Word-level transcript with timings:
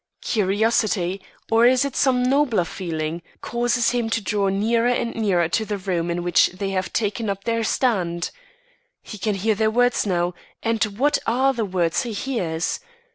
Curiosity 0.23 1.21
or 1.51 1.67
is 1.67 1.85
it 1.85 1.95
some 1.95 2.23
nobler 2.23 2.65
feeling 2.65 3.21
causes 3.41 3.91
him 3.91 4.09
to 4.09 4.19
draw 4.19 4.47
nearer 4.49 4.89
and 4.89 5.13
nearer 5.13 5.47
to 5.49 5.63
the 5.63 5.77
room 5.77 6.09
in 6.09 6.23
which 6.23 6.47
they 6.53 6.71
have 6.71 6.91
taken 6.91 7.29
up 7.29 7.43
their 7.43 7.63
stand. 7.63 8.31
He 9.03 9.19
can 9.19 9.35
hear 9.35 9.53
their 9.53 9.69
words 9.69 10.07
now 10.07 10.33
and 10.63 10.83
what 10.85 11.19
are 11.27 11.53
the 11.53 11.65
words 11.65 12.01
he 12.01 12.13
hears? 12.13 12.79